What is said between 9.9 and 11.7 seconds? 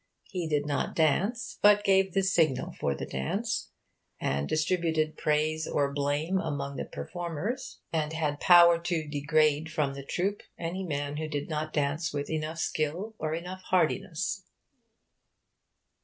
the troupe any man who did